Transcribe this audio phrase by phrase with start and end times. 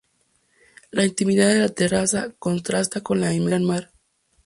[0.89, 3.91] La intimidad de la terraza contrasta con la inmensidad del gran mar.